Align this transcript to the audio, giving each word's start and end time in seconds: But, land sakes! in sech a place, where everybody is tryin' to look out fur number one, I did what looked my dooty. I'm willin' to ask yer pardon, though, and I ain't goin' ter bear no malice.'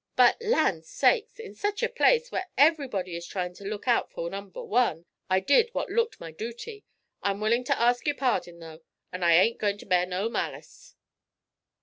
But, 0.15 0.41
land 0.41 0.83
sakes! 0.87 1.37
in 1.37 1.53
sech 1.53 1.83
a 1.83 1.87
place, 1.87 2.31
where 2.31 2.47
everybody 2.57 3.15
is 3.15 3.27
tryin' 3.27 3.53
to 3.53 3.63
look 3.65 3.87
out 3.87 4.09
fur 4.09 4.29
number 4.29 4.63
one, 4.63 5.05
I 5.29 5.39
did 5.39 5.69
what 5.73 5.91
looked 5.91 6.19
my 6.19 6.31
dooty. 6.31 6.85
I'm 7.21 7.39
willin' 7.39 7.63
to 7.65 7.79
ask 7.79 8.07
yer 8.07 8.15
pardon, 8.15 8.57
though, 8.57 8.81
and 9.11 9.23
I 9.23 9.33
ain't 9.35 9.59
goin' 9.59 9.77
ter 9.77 9.85
bear 9.85 10.07
no 10.07 10.27
malice.' 10.27 10.95